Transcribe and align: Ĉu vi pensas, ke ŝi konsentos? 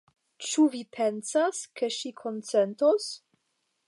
Ĉu 0.45 0.63
vi 0.75 0.79
pensas, 0.97 1.59
ke 1.81 1.91
ŝi 1.97 2.13
konsentos? 2.25 3.11